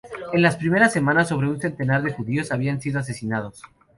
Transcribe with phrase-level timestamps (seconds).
[0.33, 3.61] En las primeras semanas sobre un centenar de judíos habían sido asesinados.